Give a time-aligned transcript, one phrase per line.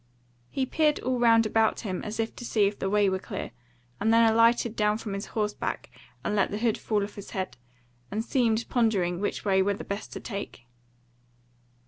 [0.49, 3.51] He peered all round about him as if to see if the way were clear,
[3.99, 5.91] and then alighted down from horseback
[6.25, 7.55] and let the hood fall off his head,
[8.09, 10.65] and seemed pondering which way were the best to take.